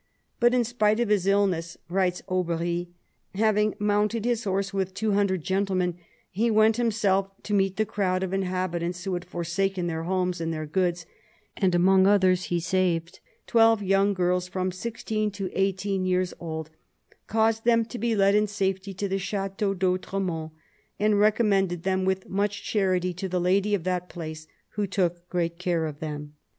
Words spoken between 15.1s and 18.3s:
to eighteen years old, caused them to be